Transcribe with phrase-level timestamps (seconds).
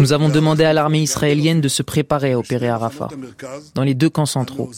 [0.00, 3.08] Nous avons demandé à l'armée israélienne de se préparer à opérer à Rafah,
[3.74, 4.70] dans les deux camps centraux,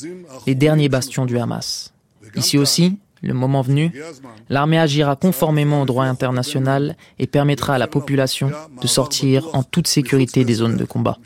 [0.46, 1.93] les derniers bastions du Hamas.
[2.37, 3.93] Ici aussi, le moment venu,
[4.48, 9.88] l'armée agira conformément au droit international et permettra à la population de sortir en toute
[9.88, 11.18] sécurité des zones de combat.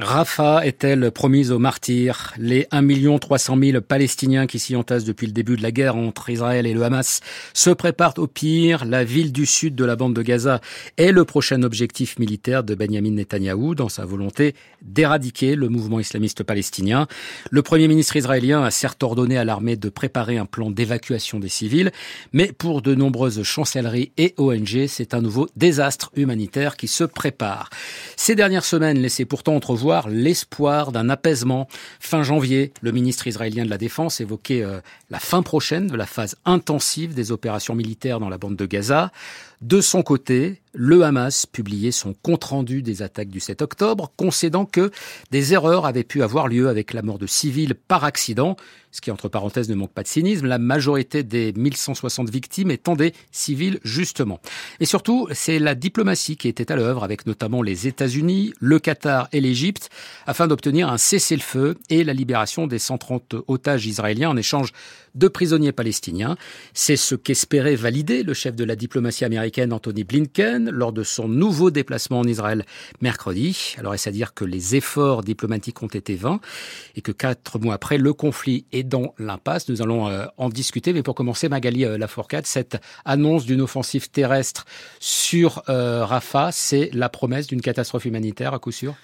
[0.00, 2.32] Rafah est-elle promise aux martyrs?
[2.38, 6.30] Les 1 300 000 Palestiniens qui s'y entassent depuis le début de la guerre entre
[6.30, 7.20] Israël et le Hamas
[7.52, 8.84] se préparent au pire.
[8.84, 10.60] La ville du sud de la bande de Gaza
[10.98, 16.44] est le prochain objectif militaire de Benjamin Netanyahou dans sa volonté d'éradiquer le mouvement islamiste
[16.44, 17.08] palestinien.
[17.50, 21.48] Le premier ministre israélien a certes ordonné à l'armée de préparer un plan d'évacuation des
[21.48, 21.90] civils,
[22.32, 27.68] mais pour de nombreuses chancelleries et ONG, c'est un nouveau désastre humanitaire qui se prépare.
[28.16, 31.66] Ces dernières semaines laissaient pourtant entrevoir l'espoir d'un apaisement.
[32.00, 34.80] Fin janvier, le ministre israélien de la Défense évoquait euh,
[35.10, 39.10] la fin prochaine de la phase intensive des opérations militaires dans la bande de Gaza.
[39.60, 44.92] De son côté, le Hamas publiait son compte-rendu des attaques du 7 octobre, concédant que
[45.32, 48.54] des erreurs avaient pu avoir lieu avec la mort de civils par accident,
[48.92, 52.94] ce qui, entre parenthèses, ne manque pas de cynisme, la majorité des 1160 victimes étant
[52.94, 54.40] des civils, justement.
[54.78, 59.28] Et surtout, c'est la diplomatie qui était à l'œuvre, avec notamment les États-Unis, le Qatar
[59.32, 59.90] et l'Égypte,
[60.26, 64.72] afin d'obtenir un cessez-le-feu et la libération des 130 otages israéliens en échange
[65.14, 66.36] de prisonniers palestiniens.
[66.72, 71.28] C'est ce qu'espérait valider le chef de la diplomatie américaine Anthony Blinken lors de son
[71.28, 72.64] nouveau déplacement en Israël
[73.00, 73.74] mercredi.
[73.78, 76.40] Alors est-ce à dire que les efforts diplomatiques ont été vains
[76.94, 79.68] et que quatre mois après, le conflit est dans l'impasse?
[79.68, 84.10] Nous allons euh, en discuter, mais pour commencer, Magali euh, Lafourcade, cette annonce d'une offensive
[84.10, 84.64] terrestre
[85.00, 88.94] sur euh, Rafah, c'est la promesse d'une catastrophe humanitaire à coup sûr?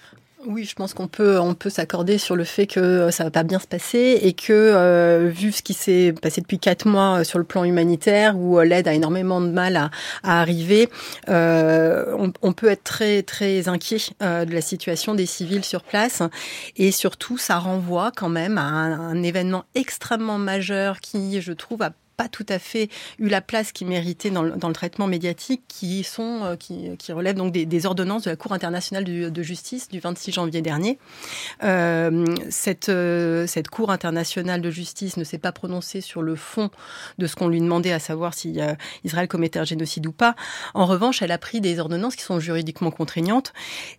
[0.47, 3.43] Oui, je pense qu'on peut on peut s'accorder sur le fait que ça va pas
[3.43, 7.25] bien se passer et que euh, vu ce qui s'est passé depuis quatre mois euh,
[7.25, 9.91] sur le plan humanitaire où euh, l'aide a énormément de mal à,
[10.23, 10.89] à arriver,
[11.29, 16.23] euh, on, peut être très très inquiet de la situation des civils sur place.
[16.77, 21.83] Et surtout ça renvoie quand même à un, un événement extrêmement majeur qui, je trouve,
[21.83, 22.89] a pas tout à fait
[23.19, 26.97] eu la place qui méritait dans le, dans le traitement médiatique, qui sont euh, qui,
[26.99, 30.33] qui, relèvent donc des, des, ordonnances de la Cour internationale de, de justice du 26
[30.33, 30.99] janvier dernier.
[31.63, 36.71] Euh, cette euh, cette Cour internationale de justice ne s'est pas prononcée sur le fond
[37.19, 40.35] de ce qu'on lui demandait, à savoir si euh, Israël commettait un génocide ou pas.
[40.75, 43.53] En revanche, elle a pris des ordonnances qui sont juridiquement contraignantes,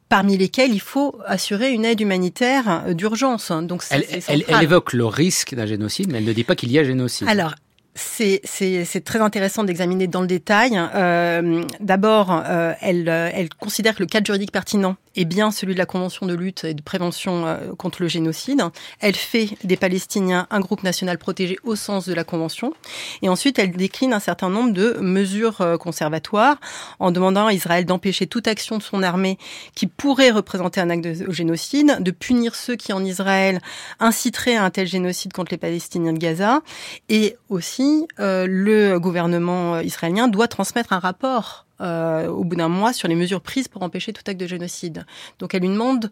[0.10, 3.52] parmi lesquelles il faut assurer une aide humanitaire d'urgence.
[3.52, 6.72] Donc elle, elle, elle, évoque le risque d'un génocide, mais elle ne dit pas qu'il
[6.72, 7.28] y a génocide.
[7.28, 7.56] Alors,
[7.96, 10.72] c'est très intéressant d'examiner dans le détail.
[10.96, 15.80] Euh, D'abord, euh, elle, elle considère que le cadre juridique pertinent est bien celui de
[15.80, 18.62] la Convention de lutte et de prévention euh, contre le génocide.
[19.00, 22.74] Elle fait des Palestiniens un groupe national protégé au sens de la Convention.
[23.22, 26.58] Et ensuite, elle décline un certain nombre de mesures euh, conservatoires
[27.00, 29.38] en demandant à Israël d'empêcher toute action de son armée
[29.76, 33.62] qui pourrait représenter un acte de génocide, de punir ceux qui en Israël
[34.00, 36.62] inciteraient à un tel génocide contre les Palestiniens de Gaza
[37.10, 42.94] et aussi euh, le gouvernement israélien doit transmettre un rapport euh, au bout d'un mois
[42.94, 45.06] sur les mesures prises pour empêcher tout acte de génocide.
[45.40, 46.10] Donc elle lui demande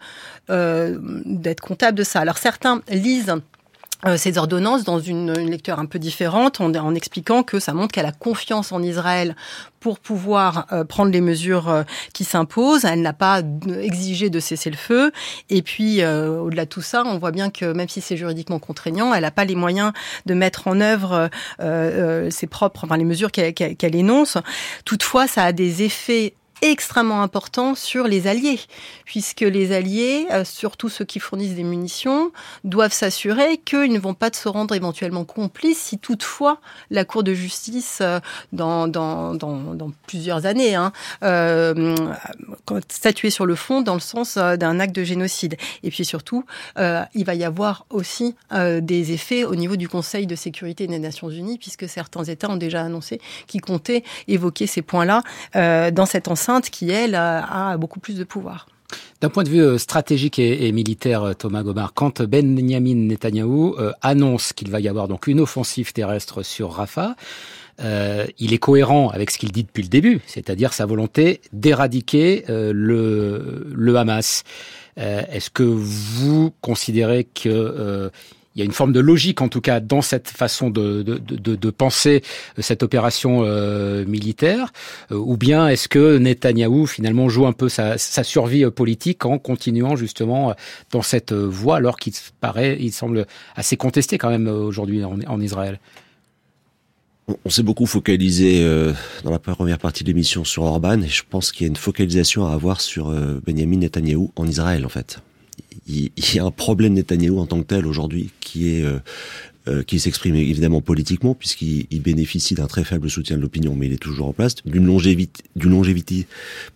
[0.50, 2.20] euh, d'être comptable de ça.
[2.20, 3.36] Alors certains lisent
[4.18, 7.94] ces ordonnances dans une, une, lecture un peu différente en, en expliquant que ça montre
[7.94, 9.36] qu'elle a confiance en Israël
[9.84, 11.84] pour pouvoir euh, prendre les mesures euh,
[12.14, 12.86] qui s'imposent.
[12.86, 13.42] Elle n'a pas
[13.82, 15.12] exigé de cesser le feu.
[15.50, 18.60] Et puis, euh, au-delà de tout ça, on voit bien que même si c'est juridiquement
[18.60, 19.92] contraignant, elle n'a pas les moyens
[20.26, 21.30] de mettre en œuvre
[22.30, 24.38] ses propres, enfin, les mesures qu'elle qu qu énonce.
[24.86, 28.60] Toutefois, ça a des effets extrêmement important sur les alliés,
[29.04, 32.32] puisque les alliés, euh, surtout ceux qui fournissent des munitions,
[32.64, 36.60] doivent s'assurer qu'ils ne vont pas se rendre éventuellement complices si toutefois
[36.90, 38.20] la Cour de justice, euh,
[38.54, 41.96] dans, dans, dans, plusieurs années, hein, euh,
[43.30, 45.58] sur le fond dans le sens d'un acte de génocide.
[45.84, 46.46] Et puis surtout,
[46.78, 51.30] il va y avoir aussi des effets au niveau du Conseil de sécurité des Nations
[51.30, 55.24] Unies, puisque certains États ont déjà annoncé qu'ils comptaient évoquer ces points-là
[55.92, 58.68] dans cette enceinte qui, elle, a beaucoup plus de pouvoir.
[59.22, 63.92] D'un point de vue euh, stratégique et, militaire, euh, Thomas Gomard, quand Benjamin Netanyahou euh,
[64.02, 67.16] annonce qu'il va y avoir donc une offensive terrestre sur Rafah,
[67.82, 72.44] euh, il est cohérent avec ce qu'il dit depuis le début, c'est-à-dire sa volonté d'éradiquer
[72.48, 74.44] le, Hamas.
[74.96, 78.12] Est-ce que vous considérez que
[78.56, 81.18] il y a une forme de logique, en tout cas, dans cette façon de, de,
[81.18, 82.22] de, de penser
[82.58, 84.72] cette opération euh, militaire,
[85.12, 89.38] euh, ou bien est-ce que Netanyahou finalement joue un peu sa, sa, survie politique en
[89.38, 90.54] continuant justement
[90.92, 95.42] dans cette voie, alors qu'il paraît, il semble assez contesté quand même aujourd'hui en, en
[95.42, 95.80] Israël?
[97.46, 101.24] on s'est beaucoup focalisé euh, dans la première partie de l'émission sur Orban et je
[101.28, 104.90] pense qu'il y a une focalisation à avoir sur euh, Benjamin Netanyahou en Israël en
[104.90, 105.20] fait.
[105.88, 108.84] Il, y a un problème Netanyahou en tant que tel aujourd'hui qui est
[109.68, 113.94] euh, qui s'exprime évidemment politiquement puisqu'il bénéficie d'un très faible soutien de l'opinion mais il
[113.94, 116.28] est toujours en place, d'une longévité, d'une longévité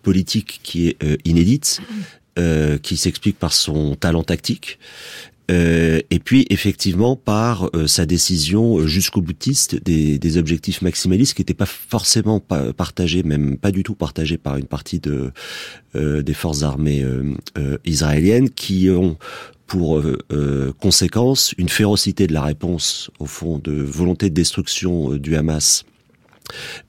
[0.02, 1.80] politique qui est inédite,
[2.82, 4.78] qui s'explique par son talent tactique
[5.50, 11.40] euh, et puis effectivement par euh, sa décision euh, jusqu'au boutiste des, objectifs maximalistes qui
[11.40, 15.32] n'étaient pas forcément partagés, même pas du tout partagés par une partie de,
[15.94, 17.04] des forces armées
[17.86, 19.16] israéliennes qui ont
[19.66, 20.02] pour
[20.78, 25.84] conséquence une férocité de la réponse au fond de volonté de destruction du Hamas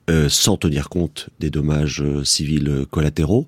[0.08, 3.46] euh, sans tenir compte des dommages euh, civils collatéraux,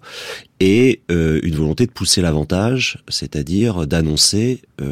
[0.60, 4.86] et euh, une volonté de pousser l'avantage, c'est-à-dire d'annoncer bah,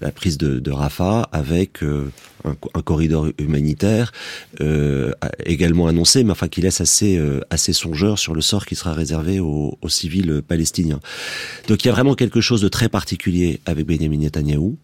[0.00, 4.12] la, prise de, de Rafah avec un, corridor humanitaire
[5.46, 7.18] également annoncé, mais enfin qui laisse assez
[7.50, 11.00] assez songeur sur le sort qui sera réservé aux, aux, civils palestiniens.
[11.68, 14.76] Donc il y a vraiment quelque chose de très particulier avec Benjamin Netanyahou.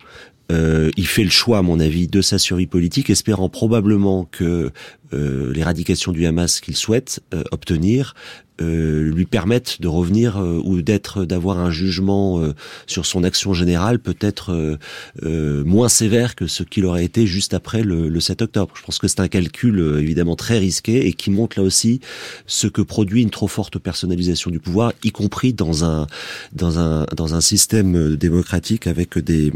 [0.52, 4.70] Euh, il fait le choix, à mon avis, de sa survie politique, espérant probablement que
[5.12, 8.14] euh, l'éradication du Hamas qu'il souhaite euh, obtenir
[8.58, 12.43] lui permettent de revenir ou d'être, d'avoir un jugement
[12.87, 14.78] sur son action générale peut-être
[15.22, 18.72] moins sévère que ce qu'il aurait été juste après le, le 7 octobre.
[18.75, 22.00] Je pense que c'est un calcul évidemment très risqué et qui montre là aussi
[22.46, 26.06] ce que produit une trop forte personnalisation du pouvoir, y compris dans un
[26.54, 29.52] dans un dans un système démocratique avec des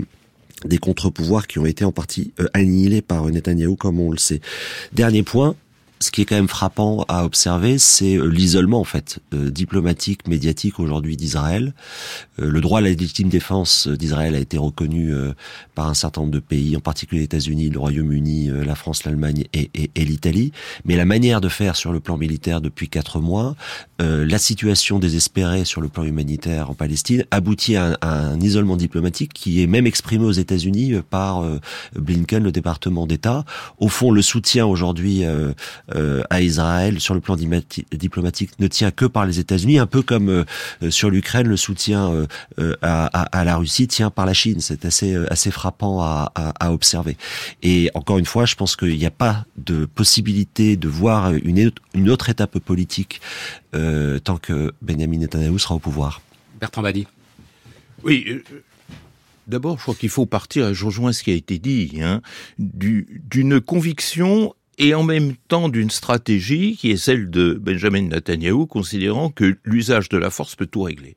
[0.64, 4.40] des contre-pouvoirs qui ont été en partie euh, annihilés par Netanyahou, comme on le sait.
[4.92, 5.54] Dernier point,
[6.02, 10.26] ce qui est quand même frappant à observer, c'est euh, l'isolement en fait euh, diplomatique,
[10.26, 11.74] médiatique aujourd'hui d'Israël.
[12.40, 15.12] Euh, le droit à la légitime défense d'Israël a été reconnu
[15.74, 19.44] par un certain nombre de pays, en particulier les États-Unis, le Royaume-Uni, la France, l'Allemagne
[19.52, 20.52] et, et, et l'Italie.
[20.84, 23.54] Mais la manière de faire sur le plan militaire depuis quatre mois,
[23.98, 29.62] la situation désespérée sur le plan humanitaire en Palestine aboutit à un, isolement diplomatique qui
[29.62, 31.44] est même exprimé aux États-Unis par
[31.94, 33.44] Blinken, le département d'État.
[33.78, 35.24] Au fond, le soutien aujourd'hui
[35.94, 40.02] euh, à Israël sur le plan diplomatique ne tient que par les États-Unis, un peu
[40.02, 42.26] comme euh, sur l'Ukraine, le soutien
[42.58, 44.60] euh, à, à, la Russie tient par la Chine.
[44.60, 47.16] C'est assez assez frappant à, à, observer.
[47.62, 51.70] Et encore une fois, je pense qu'il n'y a pas de possibilité de voir une,
[51.94, 53.20] une autre étape politique
[53.72, 56.20] tant que Benjamin Netanyahu sera au pouvoir.
[56.60, 57.06] Bertrand Badi.
[58.02, 58.42] Oui,
[59.50, 62.22] D'abord, je crois qu'il faut partir, et je rejoins ce qui a été dit, hein,
[62.58, 69.28] d'une conviction et en même temps d'une stratégie qui est celle de Benjamin Netanyahu, considérant
[69.30, 71.16] que l'usage de la force peut tout régler.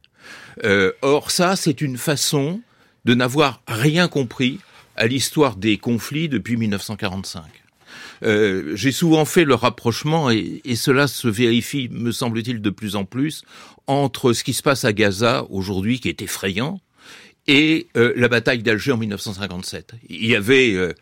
[0.65, 2.61] Euh, or, ça, c'est une façon
[3.05, 4.59] de n'avoir rien compris
[4.97, 7.43] à l'histoire des conflits depuis 1945.
[8.23, 13.05] Euh, j'ai souvent fait le rapprochement, et, cela se vérifie, me semble-t-il, de plus en
[13.05, 13.43] plus,
[13.87, 16.81] entre ce qui se passe à Gaza aujourd'hui, qui est effrayant,
[17.47, 19.93] et euh, la bataille d'Alger en 1957.
[20.09, 20.93] Il y avait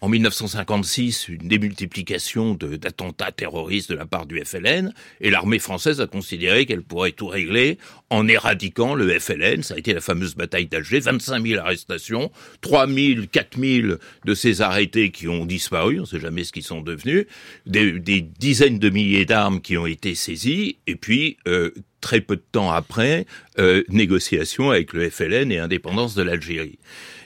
[0.00, 6.06] en 1956 une démultiplication d'attentats terroristes de la part du FLN, et l'armée française a
[6.06, 7.78] considéré qu'elle pourrait tout régler
[8.10, 9.62] en éradiquant le FLN.
[9.62, 13.94] Ça a été la fameuse bataille d'Alger, 25 000 arrestations, 3 000, 4 000
[14.24, 17.26] de ces arrêtés qui ont disparu, on ne sait jamais ce qu'ils sont devenus,
[17.66, 21.70] des, dizaines de milliers d'armes qui ont été saisies, et puis euh,
[22.00, 23.26] très peu de temps après,
[23.58, 26.78] euh, négociations avec le FLN et indépendance de l'Algérie.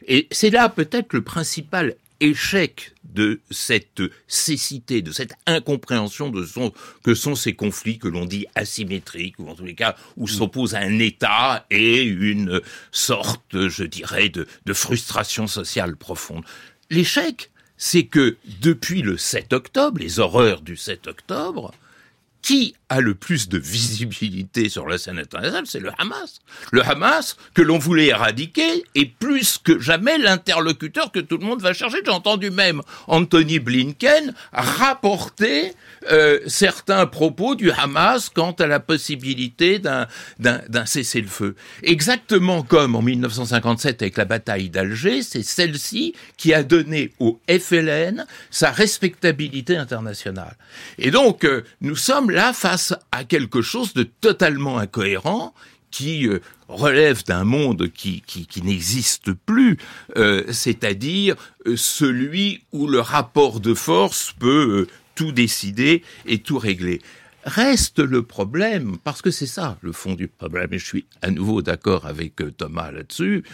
[0.06, 6.72] Et c'est là peut-être le principal échec de cette cécité, de cette incompréhension de son,
[7.02, 10.28] que sont ces conflits que l'on dit asymétriques, ou en tous les cas où mm.
[10.28, 12.60] s'oppose un État et une
[12.92, 16.44] sorte, je dirais, de, de frustration sociale profonde.
[16.90, 21.72] L'échec, c'est que depuis le 7 octobre, les horreurs du 7 octobre,
[22.42, 26.40] qui a le plus de visibilité sur la scène internationale, c'est le Hamas.
[26.72, 31.62] Le Hamas, que l'on voulait éradiquer, est plus que jamais l'interlocuteur que tout le monde
[31.62, 31.98] va chercher.
[32.04, 35.72] J'ai entendu même Anthony Blinken rapporter
[36.10, 40.06] euh, certains propos du Hamas quant à la possibilité d'un,
[40.84, 41.54] cessez-le-feu.
[41.82, 48.26] Exactement comme en 1957 avec la bataille d'Alger, c'est celle-ci qui a donné au FLN
[48.50, 50.56] sa respectabilité internationale.
[50.98, 55.54] Et donc, euh, nous sommes là face à quelque chose de totalement incohérent
[55.90, 59.76] qui euh, relève d'un monde qui, qui, n'existe plus,
[60.52, 61.34] c'est-à-dire
[61.74, 67.00] celui où le rapport de force peut tout décider et tout régler.
[67.44, 71.30] Reste le problème, parce que c'est ça le fond du problème, et je suis à
[71.30, 73.44] nouveau d'accord avec euh, Thomas là-dessus,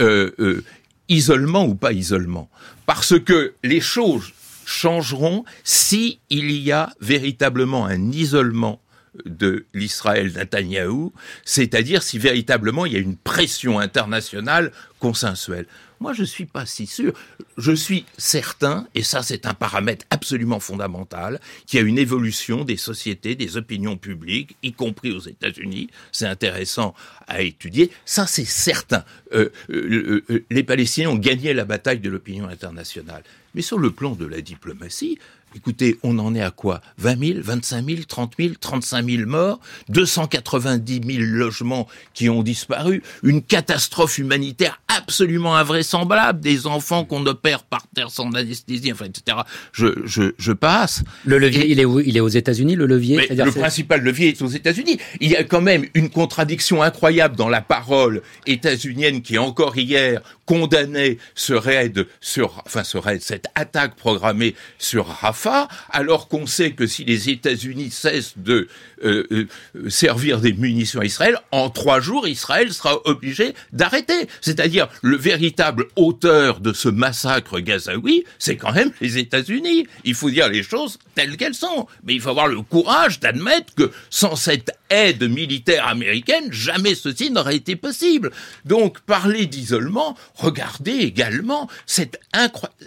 [0.00, 0.64] euh, euh,
[1.08, 2.50] isolement ou pas isolement.
[2.86, 4.32] Parce que les choses
[4.66, 8.82] changeront si il y a véritablement un isolement
[9.24, 11.12] de l'Israël Netanyahou,
[11.44, 15.66] c'est-à-dire si véritablement il y a une pression internationale consensuelle.
[16.00, 17.12] Moi, je ne suis pas si sûr.
[17.56, 22.64] Je suis certain, et ça c'est un paramètre absolument fondamental, qu'il y a une évolution
[22.64, 25.88] des sociétés, des opinions publiques, y compris aux États-Unis.
[26.12, 26.94] C'est intéressant
[27.26, 27.90] à étudier.
[28.04, 29.04] Ça c'est certain.
[29.32, 33.22] Euh, euh, euh, les Palestiniens ont gagné la bataille de l'opinion internationale.
[33.54, 35.18] Mais sur le plan de la diplomatie,
[35.56, 36.82] Écoutez, on en est à quoi?
[36.98, 39.58] 20 000, 25 000, 30 000, 35 000 morts,
[39.88, 47.62] 290 000 logements qui ont disparu, une catastrophe humanitaire absolument invraisemblable, des enfants qu'on opère
[47.62, 49.38] par terre sans anesthésie, enfin, etc.
[49.72, 51.02] Je, je, je passe.
[51.24, 52.00] Le levier, il, est où?
[52.00, 53.26] Il est aux États-Unis, le levier?
[53.30, 54.98] Le principal levier est aux États-Unis.
[55.20, 60.20] Il y a quand même une contradiction incroyable dans la parole états-unienne qui, encore hier,
[60.44, 65.45] condamnait ce raid sur, enfin, ce raid, cette attaque programmée sur Rafah
[65.90, 68.68] alors qu'on sait que si les États-Unis cessent de
[69.04, 74.28] euh, euh, servir des munitions à Israël, en trois jours, Israël sera obligé d'arrêter.
[74.40, 79.86] C'est-à-dire, le véritable auteur de ce massacre gazaoui, c'est quand même les États-Unis.
[80.04, 81.86] Il faut dire les choses telles qu'elles sont.
[82.04, 87.30] Mais il faut avoir le courage d'admettre que sans cette aide militaire américaine, jamais ceci
[87.30, 88.30] n'aurait été possible.
[88.64, 92.20] Donc, parler d'isolement, regardez également cette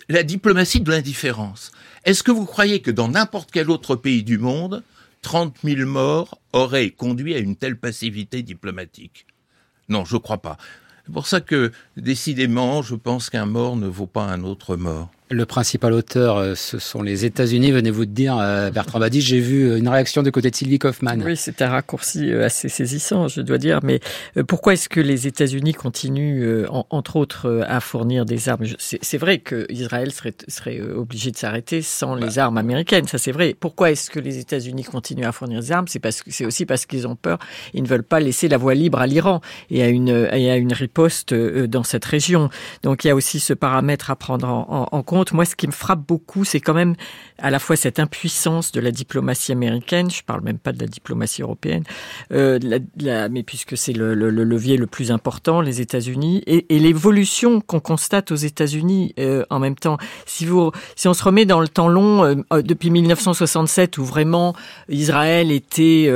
[0.07, 1.71] la diplomatie de l'indifférence.
[2.09, 4.81] Est-ce que vous croyez que dans n'importe quel autre pays du monde,
[5.21, 9.27] 30 000 morts auraient conduit à une telle passivité diplomatique?
[9.89, 10.57] Non, je ne crois pas.
[11.05, 15.11] C'est pour ça que, décidément, je pense qu'un mort ne vaut pas un autre mort.
[15.31, 17.69] Le principal auteur, euh, ce sont les États-Unis.
[17.69, 20.79] Venez-vous de dire, euh, Bertrand Badi, j'ai vu euh, une réaction de côté de Sylvie
[20.79, 21.21] Kaufmann.
[21.23, 23.79] Oui, c'est un raccourci assez saisissant, je dois dire.
[23.83, 23.99] Mais
[24.47, 28.65] pourquoi est-ce que les États-Unis continuent, entre autres, à fournir des armes?
[28.79, 32.45] C'est vrai que Israël serait, serait obligé de s'arrêter sans les bah.
[32.45, 33.05] armes américaines.
[33.05, 33.55] Ça, c'est vrai.
[33.59, 35.87] Pourquoi est-ce que les États-Unis continuent à fournir des armes?
[35.87, 37.37] C'est parce que c'est aussi parce qu'ils ont peur.
[37.75, 40.55] Ils ne veulent pas laisser la voie libre à l'Iran et à une et à
[40.55, 42.49] une riposte dans cette région.
[42.81, 45.67] Donc, il y a aussi ce paramètre à prendre en, en compte moi, ce qui
[45.67, 46.95] me frappe beaucoup, c'est quand même
[47.37, 50.87] à la fois cette impuissance de la diplomatie américaine, je parle même pas de la
[50.87, 51.83] diplomatie européenne,
[52.31, 52.59] euh,
[53.31, 58.35] mais puisque c'est le, levier le plus important, les États-Unis, et, l'évolution qu'on constate aux
[58.35, 59.97] États-Unis euh, en même temps.
[60.25, 60.71] Si, on
[61.13, 64.55] se remet dans le temps long, euh, depuis 1967, où vraiment
[64.87, 66.11] Israël était,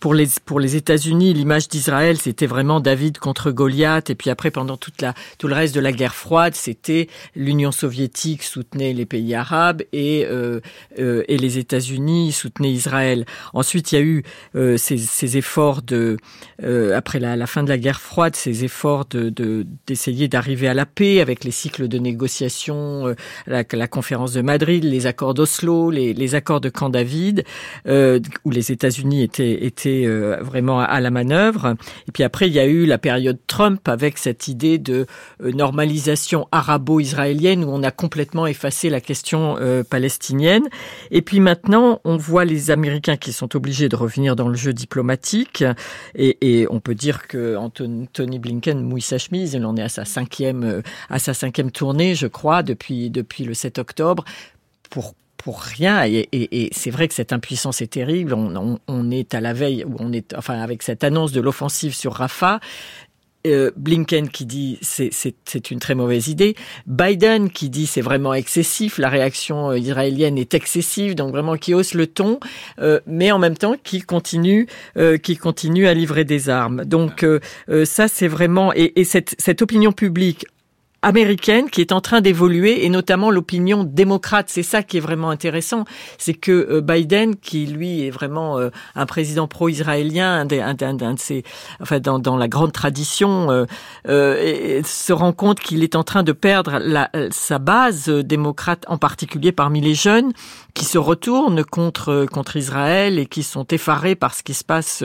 [0.00, 4.90] pour les, États-Unis, l'image d'Israël, c'était vraiment David contre Goliath, et puis après, pendant tout
[5.00, 7.91] le reste de la guerre froide, c'était l'Union soviétique
[8.42, 10.60] soutenait les pays arabes et euh,
[10.98, 13.24] euh, et les États-Unis soutenaient Israël.
[13.52, 14.22] Ensuite, il y a eu
[14.54, 16.16] euh, ces, efforts de,
[16.94, 21.20] après la, fin de la guerre froide, ces efforts de d'essayer d'arriver à la paix
[21.20, 23.14] avec les cycles de négociation,
[23.46, 27.44] la, conférence de Madrid, les accords d'Oslo, les, les, accords de Camp David,
[27.86, 30.06] où les États-Unis étaient, étaient
[30.40, 31.76] vraiment à, la manœuvre.
[32.08, 35.06] Et puis après, il y a eu la période Trump avec cette idée de
[35.40, 39.56] normalisation arabo-israélienne où on a complètement effacé la question
[39.88, 40.68] palestinienne palestinienne.
[41.10, 44.72] Et puis maintenant, on voit les Américains qui sont obligés de revenir dans le jeu
[44.72, 45.64] diplomatique.
[46.14, 47.56] Et, on peut dire que
[48.12, 49.54] Tony Blinken mouille sa chemise.
[49.54, 53.78] Il en est à sa cinquième, à sa cinquième tournée, je crois, depuis, le 7
[53.78, 54.24] octobre.
[54.90, 56.04] Pour, pour rien.
[56.04, 58.34] Et, c'est vrai que cette impuissance est terrible.
[58.34, 62.14] On, on, est à la veille, on est, enfin, avec cette annonce de l'offensive sur
[62.14, 62.60] Rafah.
[63.46, 66.54] Euh, Blinken qui dit c'est une très mauvaise idée,
[66.86, 71.74] Biden qui dit c'est vraiment excessif, la réaction euh, israélienne est excessive, donc vraiment qui
[71.74, 72.38] hausse le ton,
[72.78, 74.68] euh, mais en même temps qui continue
[75.22, 76.84] qui continue à livrer des armes.
[76.84, 77.26] Donc
[77.84, 80.46] ça c'est vraiment et, et cette, cette opinion publique
[81.02, 84.46] américaine qui est en train d'évoluer et notamment l'opinion démocrate.
[84.48, 85.84] C'est ça qui est vraiment intéressant,
[86.16, 91.42] c'est que euh, Biden, qui lui est vraiment euh, un président pro-israélien, un, de ses,
[91.80, 93.64] enfin dans, la grande tradition, euh,
[94.08, 96.80] euh se rend compte qu'il est en train de perdre
[97.30, 100.32] sa base démocrate, en particulier parmi les jeunes,
[100.74, 105.04] qui se retournent contre contre Israël et qui sont effarés par ce qui se passe,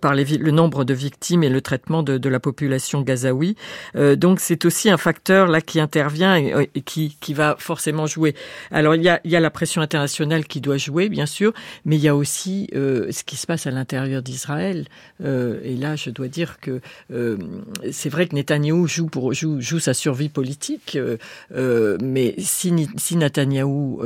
[0.00, 3.56] par les, le nombre de victimes et le traitement de, de la population gazaoui.
[3.94, 8.34] donc c'est aussi un facteur là qui intervient et, qui, qui va forcément jouer.
[8.70, 11.52] Alors il y a, il y a la pression internationale qui doit jouer, bien sûr,
[11.84, 14.86] mais il y a aussi euh, ce qui se passe à l'intérieur d'Israël.
[15.24, 16.80] Euh, et là, je dois dire que
[17.12, 17.38] euh,
[17.90, 20.98] c'est vrai que Netanyahou joue, pour, joue, joue sa survie politique,
[21.52, 24.02] mais si, si Netanyahou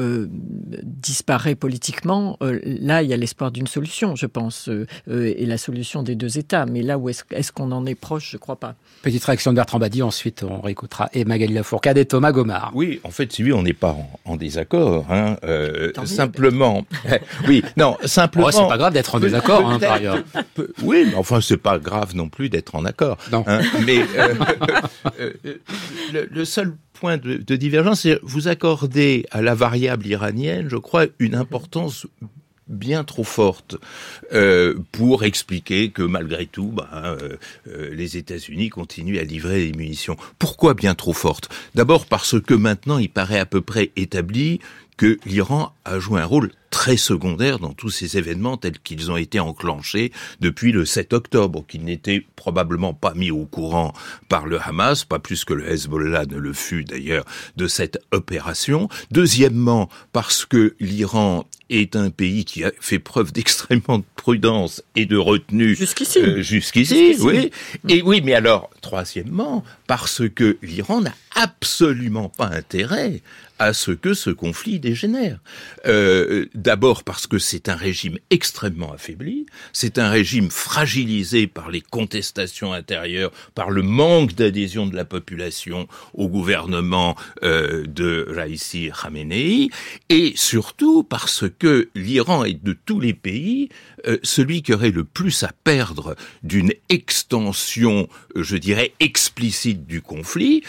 [0.82, 4.68] disparaît politiquement, là, il y a l'espoir d'une solution, je pense,
[5.08, 6.66] et la solution des deux États.
[6.66, 8.74] Mais là où est-ce est qu'on en est proche, je crois pas.
[9.02, 12.72] Petite réaction de Bertrand Badi, ensuite on réécoutera et Magali Lafourcade et Thomas Gomard.
[12.74, 15.06] Oui, en fait, si on n'est pas en, désaccord.
[15.10, 16.84] Hein, euh, simplement,
[17.48, 18.48] oui, non, simplement.
[18.48, 20.18] Oh, c'est pas grave d'être en désaccord, hein, par ailleurs.
[20.82, 23.18] Oui, mais enfin, c'est pas grave non plus d'être en accord.
[23.32, 23.44] Non.
[23.46, 24.34] Hein, mais euh,
[25.20, 25.32] euh,
[26.12, 30.76] le, le, seul point de, de divergence, c'est vous accordez à la variable iranienne, je
[30.76, 32.06] crois, une importance
[32.68, 33.76] bien trop forte
[34.32, 37.36] euh, pour expliquer que malgré tout, bah, euh,
[37.68, 40.16] euh, les États-Unis continuent à livrer des munitions.
[40.38, 41.48] Pourquoi bien trop forte?
[41.74, 44.60] D'abord parce que maintenant il paraît à peu près établi
[44.96, 49.16] que l'Iran a joué un rôle très secondaire dans tous ces événements tels qu'ils ont
[49.16, 53.94] été enclenchés depuis le 7 octobre, qu'ils n'étaient probablement pas mis au courant
[54.28, 57.24] par le Hamas, pas plus que le Hezbollah ne le fut d'ailleurs
[57.56, 58.88] de cette opération.
[59.10, 65.06] Deuxièmement, parce que l'Iran est un pays qui a fait preuve d'extrêmement de prudence et
[65.06, 66.18] de retenue jusqu'ici.
[66.18, 67.50] Euh, jusqu'ici, oui.
[67.88, 73.22] Et oui, mais alors, troisièmement, parce que l'Iran n'a absolument pas intérêt
[73.58, 75.38] à ce que ce conflit dégénère.
[75.86, 81.80] Euh, D'abord parce que c'est un régime extrêmement affaibli, c'est un régime fragilisé par les
[81.80, 89.70] contestations intérieures, par le manque d'adhésion de la population au gouvernement euh, de Raisi Khamenei,
[90.08, 93.68] et surtout parce que l'Iran est de tous les pays
[94.06, 100.62] euh, celui qui aurait le plus à perdre d'une extension, je dirais, explicite du conflit.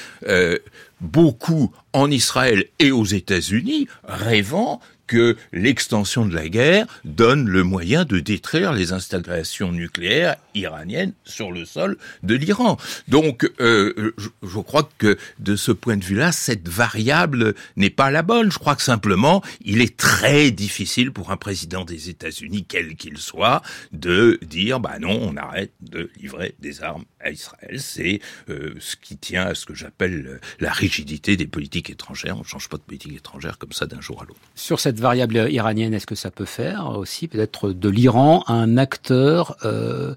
[1.02, 8.06] Beaucoup en Israël et aux États-Unis rêvant que l'extension de la guerre donne le moyen
[8.06, 12.78] de détruire les installations nucléaires iraniennes sur le sol de l'Iran.
[13.08, 18.22] Donc, euh, je, crois que de ce point de vue-là, cette variable n'est pas la
[18.22, 18.52] bonne.
[18.52, 23.18] Je crois que simplement, il est très difficile pour un président des États-Unis, quel qu'il
[23.18, 23.62] soit,
[23.94, 27.80] de dire, bah non, on arrête de livrer des armes à Israël.
[27.80, 32.36] C'est euh, ce qui tient à ce que j'appelle la rigidité des politiques étrangères.
[32.36, 34.40] On ne change pas de politique étrangère comme ça d'un jour à l'autre.
[34.56, 39.58] Sur cette variable iranienne, est-ce que ça peut faire aussi peut-être de l'Iran un acteur
[39.66, 40.16] euh,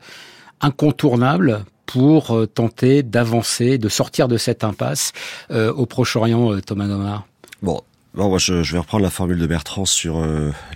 [0.61, 5.13] incontournable pour euh, tenter d'avancer, de sortir de cette impasse
[5.51, 7.27] euh, au Proche-Orient, Thomas Gomard
[7.63, 7.81] Bon,
[8.15, 10.25] moi je, vais reprendre la formule de Bertrand sur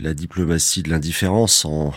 [0.01, 1.93] la diplomatie de l'indifférence en,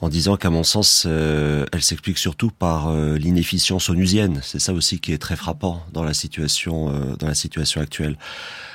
[0.00, 4.40] en disant qu'à mon sens, elle s'explique surtout par l'inefficience onusienne.
[4.42, 8.16] C'est ça aussi qui est très frappant dans la situation, dans la situation actuelle.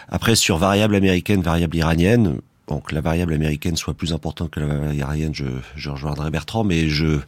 [0.09, 4.59] Après, sur variable américaine, variable iranienne, bon, que la variable américaine soit plus importante que
[4.59, 7.19] la variable iranienne, je, je rejoindrai Bertrand, mais je,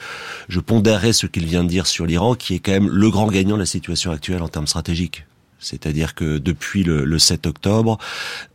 [0.47, 3.27] je pondérerai ce qu'il vient de dire sur l'Iran, qui est quand même le grand
[3.27, 5.25] gagnant de la situation actuelle en termes stratégiques.
[5.61, 7.97] C'est-à-dire que depuis le, 7 octobre,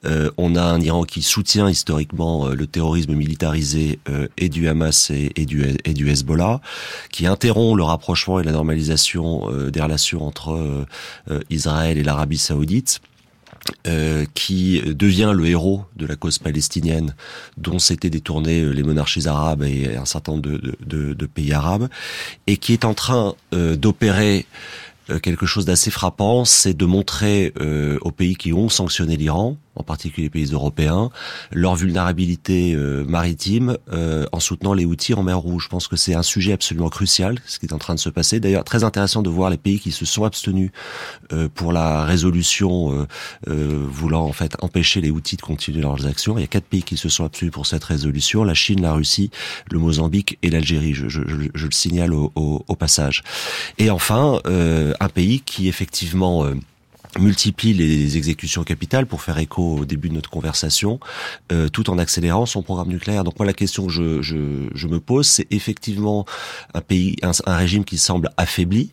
[0.05, 4.69] euh, on a un Iran qui soutient historiquement euh, le terrorisme militarisé euh, et du
[4.69, 6.61] Hamas et, du, et du Hezbollah,
[7.11, 10.87] qui interrompt le rapprochement et la normalisation des relations entre
[11.51, 13.01] Israël et l'Arabie saoudite
[13.87, 17.15] euh, qui devient le héros de la cause palestinienne
[17.57, 21.89] dont s'étaient détournés euh, les monarchies arabes et un certain nombre de, de, pays arabes,
[22.47, 24.47] et qui est en train euh, d'opérer
[25.23, 27.53] quelque chose d'assez frappant, c'est de montrer
[28.01, 31.11] aux pays qui ont sanctionné l'Iran, en particulier les pays européens,
[31.53, 35.65] leur vulnérabilité euh, maritime euh, en soutenant les outils en mer Rouge.
[35.65, 38.09] Je pense que c'est un sujet absolument crucial, ce qui est en train de se
[38.09, 38.41] passer.
[38.41, 40.71] D'ailleurs, très intéressant de voir les pays qui se sont abstenus
[41.33, 43.07] euh, pour la résolution
[43.47, 46.39] voulant en fait empêcher les outils de continuer leurs actions.
[46.39, 48.93] Il y a quatre pays qui se sont abstenus pour cette résolution la Chine, la
[48.93, 49.31] Russie,
[49.71, 50.95] le Mozambique et l'Algérie.
[50.95, 51.21] Je, je,
[51.55, 53.23] je, le signale au, au, au, passage.
[53.79, 56.47] Et enfin, un pays qui effectivement
[57.19, 61.01] multiplie les exécutions capitales pour faire écho au début de notre conversation,
[61.53, 63.25] euh, tout en accélérant son programme nucléaire.
[63.25, 66.27] Donc moi la question que je, je, je me pose, c'est effectivement
[66.75, 68.93] un pays, un, régime qui semble affaibli,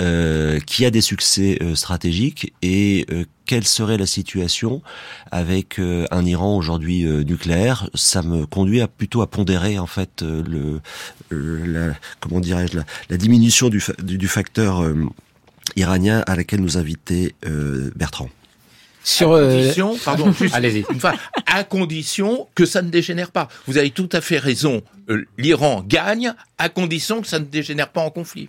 [0.00, 4.82] euh, qui a des succès euh, stratégiques et euh, quelle serait la situation
[5.30, 7.88] avec euh, un Iran aujourd'hui nucléaire?
[7.94, 10.80] Ça me conduit à plutôt à pondérer en fait le,
[11.30, 14.82] la, comment dirais-je la, la, diminution du, du, du facteur
[15.74, 18.28] iranien à laquelle nous invitait euh, Bertrand.
[19.02, 20.84] Sur à euh, condition, pardon, allez-y.
[21.46, 23.48] à condition que ça ne dégénère pas.
[23.66, 24.82] Vous avez tout à fait raison.
[25.10, 28.48] Euh, L'Iran gagne à condition que ça ne dégénère pas en conflit.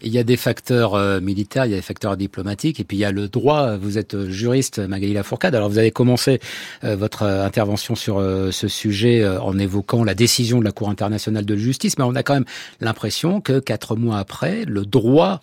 [0.00, 3.00] Il y a des facteurs militaires, il y a des facteurs diplomatiques, et puis il
[3.00, 3.76] y a le droit.
[3.76, 5.56] Vous êtes juriste, Magali Lafourcade.
[5.56, 6.38] Alors vous avez commencé
[6.84, 8.20] votre intervention sur
[8.52, 12.22] ce sujet en évoquant la décision de la Cour internationale de justice, mais on a
[12.22, 12.44] quand même
[12.80, 15.40] l'impression que quatre mois après, le droit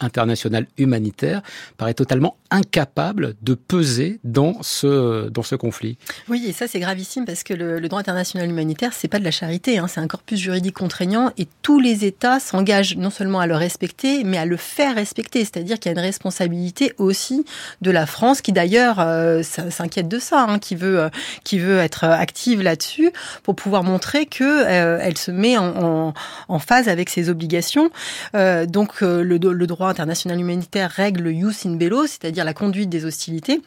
[0.00, 1.42] international humanitaire
[1.76, 5.96] paraît totalement incapable de peser dans ce, dans ce conflit.
[6.28, 9.30] Oui, et ça c'est gravissime parce que le, droit international humanitaire, c'est pas de la
[9.30, 13.46] charité, hein, c'est un corpus juridique contraignant et tous les États s'engagent non seulement à
[13.46, 15.40] le respecter, mais à le faire respecter.
[15.40, 17.44] C'est-à-dire qu'il y a une responsabilité aussi
[17.82, 21.08] de la France, qui d'ailleurs euh, s'inquiète de ça, hein, qui veut, euh,
[21.44, 26.12] qui veut être active là-dessus pour pouvoir montrer que euh, elle se met en,
[26.58, 27.90] phase avec ses obligations.
[28.34, 33.60] donc le droit international humanitaire règle le jus in bello, c'est-à-dire la conduite des hostilités.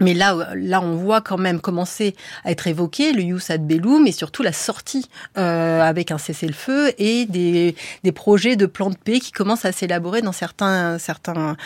[0.00, 4.04] Mais là, là, on voit quand même commencer à être évoqué le Yus ad bellum,
[4.04, 8.96] mais surtout la sortie euh, avec un cessez-le-feu et des, des projets de plan de
[8.96, 11.56] paix qui commencent à s'élaborer dans certains, certains,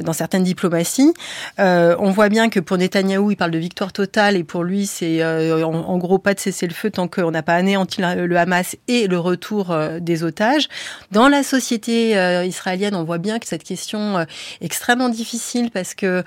[0.00, 1.12] dans certaines diplomaties.
[1.58, 4.86] Euh, on voit bien que pour Netanyahou, il parle de victoire totale et pour lui,
[4.86, 9.06] c'est euh, en, gros pas de cessez-le-feu tant qu'on n'a pas anéanti le Hamas et
[9.06, 10.68] le retour euh, des otages.
[11.10, 14.26] Dans la société euh, israélienne, on voit bien que cette question est
[14.60, 16.22] extrêmement difficile parce que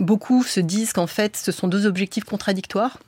[0.00, 2.98] beaucoup se disent qu'en fait, ce sont deux objectifs contradictoires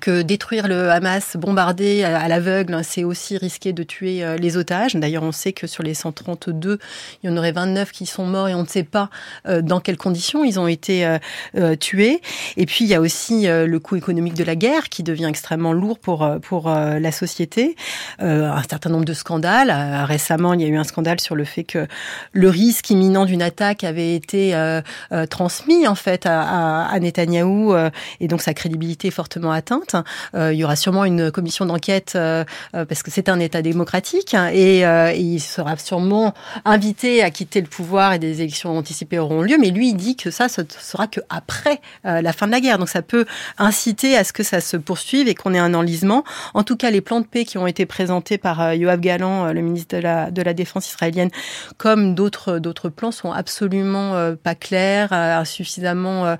[0.00, 4.94] que détruire le Hamas, bombarder à l'aveugle, c'est aussi risquer de tuer euh, les otages.
[4.94, 6.78] D'ailleurs, on sait que sur les 132,
[7.22, 9.10] il y en aurait 29 qui sont morts et on ne sait pas
[9.46, 11.18] euh, dans quelles conditions ils ont été
[11.56, 12.20] euh, tués.
[12.56, 15.72] Et puis, il y a aussi le coût économique de la guerre qui devient extrêmement
[15.72, 17.76] lourd pour, pour la société.
[18.18, 20.04] Un certain nombre de scandales.
[20.04, 21.86] Récemment, il y a eu un scandale sur le fait que
[22.32, 24.54] le risque imminent d'une attaque avait été
[25.30, 27.74] transmis, en fait, à, à Netanyahou
[28.20, 29.75] et donc sa crédibilité est fortement atteinte.
[30.34, 33.62] Euh, il y aura sûrement une commission d'enquête euh, euh, parce que c'est un État
[33.62, 34.84] démocratique et,
[35.16, 36.34] il sera sûrement
[36.64, 39.56] invité à quitter le pouvoir et des élections anticipées auront lieu.
[39.58, 42.78] Mais lui, il dit que ça, ce sera que après la fin de la guerre.
[42.78, 43.24] Donc ça peut
[43.58, 46.24] inciter à ce que ça se poursuive et qu'on ait un enlisement.
[46.54, 49.60] En tout cas, les plans de paix qui ont été présentés par Yoav Galan, le
[49.60, 51.30] ministre de la, de la Défense israélienne,
[51.76, 56.36] comme d'autres d'autres plans, sont absolument pas clairs, insuffisamment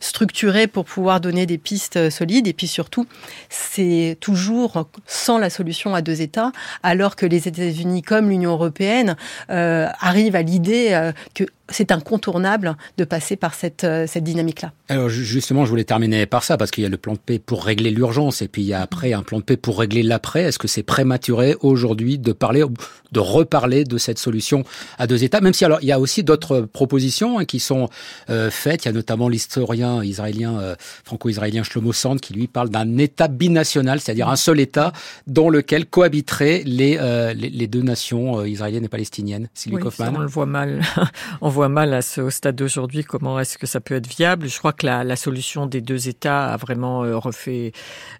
[0.00, 2.29] structurés pour pouvoir donner des pistes solides.
[2.30, 3.06] Et puis surtout,
[3.48, 9.16] c'est toujours sans la solution à deux États, alors que les États-Unis comme l'Union européenne
[9.50, 14.72] euh, arrivent à l'idée euh, que c'est incontournable de passer par cette, euh, cette dynamique-là.
[14.88, 17.38] Alors justement, je voulais terminer par ça, parce qu'il y a le plan de paix
[17.38, 20.02] pour régler l'urgence, et puis il y a après un plan de paix pour régler
[20.02, 20.42] l'après.
[20.42, 22.64] Est-ce que c'est prématuré aujourd'hui de parler,
[23.12, 24.64] de reparler de cette solution
[24.98, 27.88] à deux États, même si alors il y a aussi d'autres propositions hein, qui sont
[28.28, 28.84] euh, faites.
[28.84, 33.28] Il y a notamment l'historien israélien, euh, franco-israélien Shlomo Sand, qui lui parle d'un État
[33.28, 34.92] binational, c'est-à-dire un seul État
[35.26, 36.98] dans lequel cohabiteraient les,
[37.34, 39.48] les, deux nations israéliennes et palestiniennes.
[39.54, 40.16] Sylvie oui, Kaufmann.
[40.16, 40.82] on le voit mal.
[41.40, 44.48] on voit mal à ce, stade d'aujourd'hui comment est-ce que ça peut être viable.
[44.48, 47.72] Je crois que la, solution des deux États a vraiment euh, refait,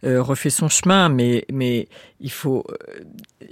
[0.04, 1.88] euh, refait son chemin, mais, mais
[2.20, 2.64] il faut.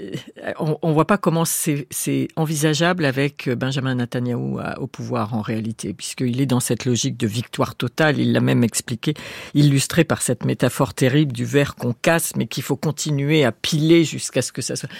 [0.00, 0.12] Euh,
[0.58, 6.40] on ne voit pas comment c'est envisageable avec Benjamin Netanyahu au pouvoir en réalité, puisqu'il
[6.40, 8.18] est dans cette logique de victoire totale.
[8.18, 9.14] Il l'a même expliqué,
[9.54, 14.04] illustré par cette métaphore terrible du verre qu'on casse, mais qu'il faut continuer à piler
[14.04, 14.90] jusqu'à ce que ça soit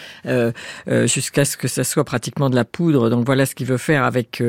[1.07, 3.11] jusqu'à ce que ça soit pratiquement de la poudre.
[3.11, 4.43] Donc voilà ce qu'il veut faire avec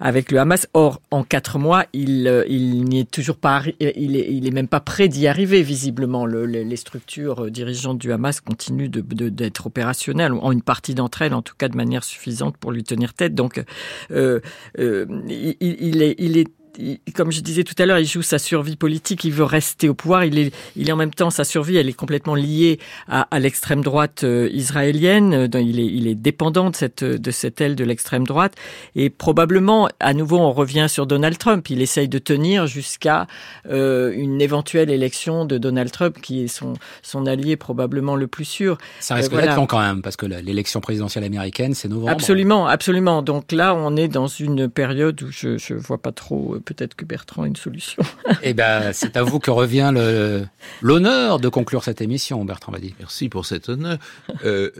[0.00, 0.68] avec le Hamas.
[0.74, 4.50] Or, en quatre mois, il, euh, il n'y est toujours pas, il est, il est
[4.50, 6.26] même pas prêt d'y arriver, visiblement.
[6.26, 10.94] Le, les structures euh, dirigeantes du Hamas continuent d'être de, d'être opérationnelles, en une partie
[10.94, 13.34] d'entre elles, en tout cas de manière suffisante pour lui tenir tête.
[13.34, 13.62] Donc,
[14.10, 14.40] euh,
[14.78, 16.55] euh il, il, est, il est
[17.14, 19.94] comme je disais tout à l'heure, il joue sa survie politique, il veut rester au
[19.94, 23.22] pouvoir, il est, il est en même temps, sa survie, elle est complètement liée à,
[23.30, 27.60] à l'extrême droite euh, israélienne, euh, il est, il est dépendant de cette, de cette
[27.60, 28.54] aile de l'extrême droite,
[28.94, 33.26] et probablement, à nouveau, on revient sur Donald Trump, il essaye de tenir jusqu'à
[33.70, 38.44] euh, une éventuelle élection de Donald Trump, qui est son, son allié probablement le plus
[38.44, 38.78] sûr.
[39.00, 42.10] Ça risque euh, d'être long quand même, parce que l'élection présidentielle américaine, c'est novembre.
[42.10, 43.22] Absolument, absolument.
[43.22, 47.06] Donc là, on est dans une période où je, je vois pas trop peut-être que
[47.06, 48.02] Bertrand a une solution.
[48.42, 49.92] eh ben, c'est à vous que revient
[50.82, 52.94] l'honneur de conclure cette émission, Bertrand Vadi.
[52.98, 53.96] Merci pour cet honneur.
[54.44, 54.70] Euh,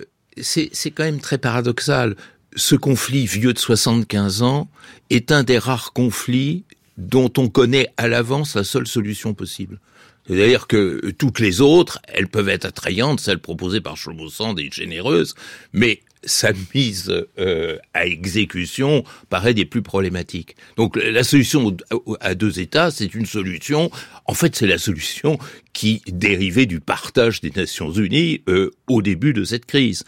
[0.43, 2.17] c'est quand même très paradoxal.
[2.55, 4.69] Ce conflit vieux de 75 ans
[5.09, 6.65] est un des rares conflits
[6.99, 9.79] dont on connaît à l'avance la seule solution possible.
[10.27, 14.75] C'est-à-dire que toutes les autres, elles peuvent être attrayantes, celles proposées par Shlomo Sand est
[14.75, 15.35] généreuse,
[15.73, 20.57] mais sa mise euh, à exécution paraît des plus problématiques.
[20.77, 21.77] Donc la solution
[22.21, 23.91] à deux États, c'est une solution,
[24.27, 25.39] en fait c'est la solution
[25.73, 30.05] qui dérivait du partage des Nations Unies euh, au début de cette crise.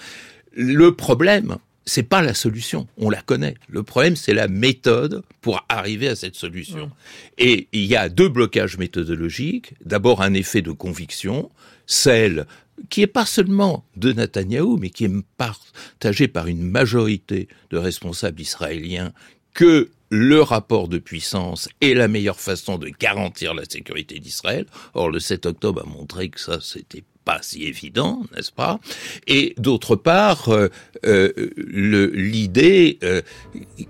[0.52, 3.54] Le problème, c'est pas la solution, on la connaît.
[3.68, 6.87] Le problème, c'est la méthode pour arriver à cette solution.
[6.87, 6.92] Mmh.
[7.38, 9.72] Et il y a deux blocages méthodologiques.
[9.85, 11.50] D'abord, un effet de conviction,
[11.87, 12.46] celle
[12.91, 18.41] qui est pas seulement de Netanyahou, mais qui est partagé par une majorité de responsables
[18.41, 19.12] israéliens,
[19.55, 24.67] que le rapport de puissance est la meilleure façon de garantir la sécurité d'Israël.
[24.95, 28.81] Or, le 7 octobre a montré que ça, c'était pas si évident, n'est-ce pas?
[29.27, 30.71] Et d'autre part, euh,
[31.05, 33.21] euh, l'idée euh,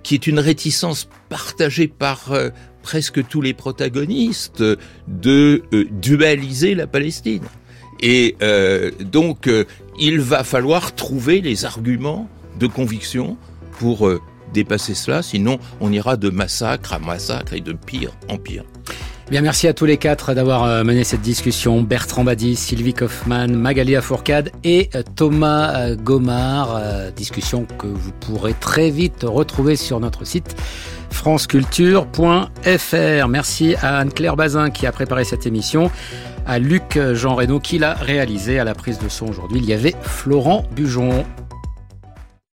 [0.02, 2.32] qui est une réticence partagée par
[2.82, 4.64] presque tous les protagonistes
[5.06, 7.44] de dualiser la Palestine.
[8.00, 8.36] Et
[9.00, 9.48] donc,
[9.98, 13.36] il va falloir trouver les arguments de conviction
[13.78, 14.08] pour
[14.52, 18.64] dépasser cela, sinon on ira de massacre à massacre et de pire en pire.
[19.30, 21.82] Bien, merci à tous les quatre d'avoir euh, mené cette discussion.
[21.82, 26.80] Bertrand Badi, Sylvie Kaufmann, Magali Fourcade et euh, Thomas euh, Gomard.
[27.14, 30.56] Discussion que vous pourrez très vite retrouver sur notre site
[31.10, 33.28] franceculture.fr.
[33.28, 35.90] Merci à Anne-Claire Bazin qui a préparé cette émission,
[36.48, 39.60] à Luc Jean Reynaud qui l'a réalisé à la prise de son aujourd'hui.
[39.62, 41.24] Il y avait Florent Bujon.